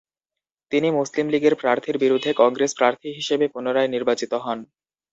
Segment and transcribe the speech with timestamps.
[0.71, 4.59] তিনি মুসলিম লীগের প্রার্থীর বিরুদ্ধে কংগ্রেস প্রার্থী হিসেবে পুনরায় নির্বাচিত হন।